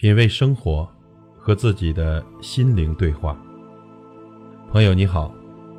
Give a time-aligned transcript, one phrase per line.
[0.00, 0.88] 品味生活，
[1.36, 3.38] 和自己的心灵对话。
[4.72, 5.30] 朋友你好，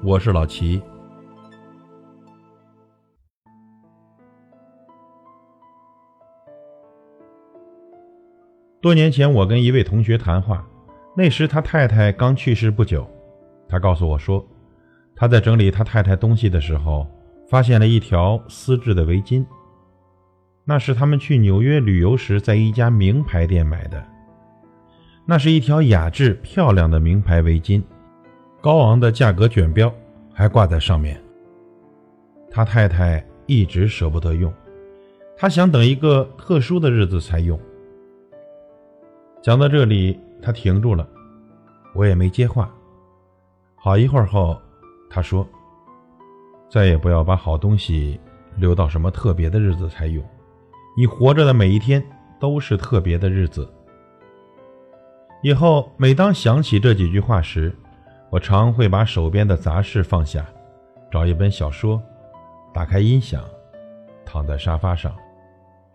[0.03, 0.79] 我是老齐。
[8.79, 10.63] 多年前，我跟一位同学谈话，
[11.17, 13.09] 那时他太太刚去世不久。
[13.67, 14.47] 他告诉我说，
[15.15, 17.07] 他在整理他太太东西的时候，
[17.49, 19.43] 发现了一条丝质的围巾。
[20.71, 24.01] 那是他们去纽约旅游时，在一家名牌店买的。
[25.25, 27.83] 那是一条雅致漂亮的名牌围巾，
[28.61, 29.93] 高昂的价格卷标
[30.33, 31.21] 还挂在上面。
[32.49, 34.53] 他太太一直舍不得用，
[35.35, 37.59] 他想等一个特殊的日子才用。
[39.41, 41.05] 讲到这里，他停住了，
[41.93, 42.73] 我也没接话。
[43.75, 44.57] 好一会儿后，
[45.09, 45.45] 他说
[46.71, 48.17] ：“再也不要把好东西
[48.55, 50.25] 留到什么特别的日子才用。”
[50.95, 52.03] 你活着的每一天
[52.39, 53.67] 都是特别的日子。
[55.41, 57.73] 以后每当想起这几句话时，
[58.29, 60.45] 我常会把手边的杂事放下，
[61.11, 62.01] 找一本小说，
[62.73, 63.43] 打开音响，
[64.25, 65.15] 躺在沙发上，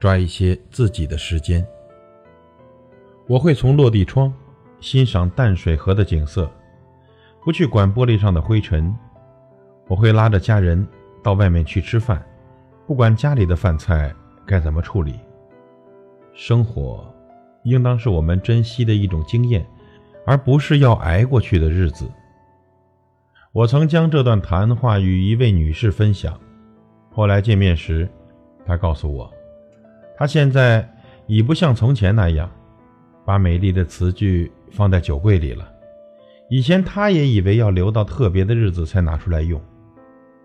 [0.00, 1.64] 抓一些自己的时间。
[3.28, 4.32] 我会从落地窗
[4.80, 6.50] 欣赏淡水河的景色，
[7.44, 8.94] 不去管玻璃上的灰尘。
[9.88, 10.86] 我会拉着家人
[11.22, 12.20] 到外面去吃饭，
[12.86, 14.12] 不管家里的饭菜。
[14.46, 15.18] 该怎么处理？
[16.32, 17.12] 生活
[17.64, 19.66] 应当是我们珍惜的一种经验，
[20.24, 22.08] 而不是要挨过去的日子。
[23.52, 26.38] 我曾将这段谈话与一位女士分享，
[27.10, 28.08] 后来见面时，
[28.64, 29.32] 她告诉我，
[30.16, 30.86] 她现在
[31.26, 32.50] 已不像从前那样，
[33.24, 35.66] 把美丽的词句放在酒柜里了。
[36.50, 39.60] 以前她也以为要留到特别的日子才拿出来用，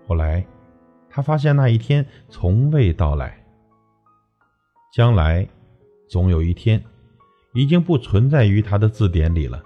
[0.08, 0.44] 后来，
[1.10, 3.41] 她发现那一天从未到来。
[4.92, 5.48] 将来，
[6.10, 6.84] 总有一天，
[7.54, 9.64] 已经不存在于他的字典里了。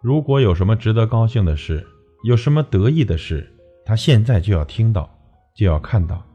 [0.00, 1.86] 如果有什么值得高兴的事，
[2.24, 3.46] 有什么得意的事，
[3.84, 5.14] 他现在就要听到，
[5.54, 6.26] 就要看到。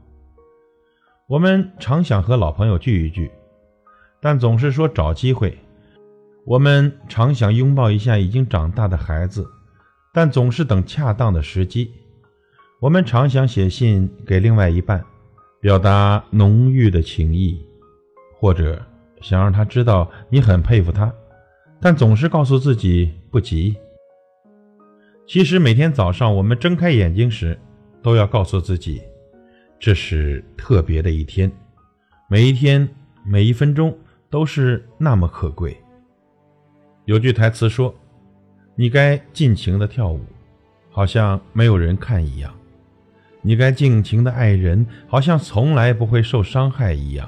[1.27, 3.31] 我们常想和老朋友聚一聚，
[4.21, 5.57] 但总是说找机会。
[6.45, 9.43] 我们常想拥抱一下已经长大的孩子，
[10.13, 11.91] 但总是等恰当的时机。
[12.79, 15.03] 我们常想写信给另外一半，
[15.59, 17.59] 表达浓郁的情谊。
[18.39, 18.81] 或者
[19.21, 21.11] 想让他知道你很佩服他，
[21.79, 23.75] 但总是告诉自己不急。
[25.25, 27.59] 其实每天早上我们睁开眼睛时，
[28.01, 29.01] 都要告诉自己，
[29.79, 31.51] 这是特别的一天，
[32.29, 32.87] 每一天
[33.25, 33.97] 每一分钟
[34.29, 35.75] 都是那么可贵。
[37.05, 37.93] 有句台词说
[38.75, 40.21] ：“你该尽情的跳舞，
[40.89, 42.51] 好像没有人看一样；
[43.41, 47.27] 你该尽情的爱人，好像从来不会受伤害一样。”